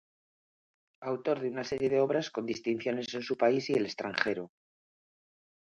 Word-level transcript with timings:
Autor 1.11 1.37
de 1.41 1.49
una 1.51 1.63
serie 1.63 1.91
de 1.91 1.99
obras 2.01 2.31
con 2.31 2.47
distinciones 2.47 3.13
en 3.13 3.21
su 3.21 3.37
país 3.37 3.69
y 3.69 3.73
el 3.73 3.85
extranjero. 3.85 4.49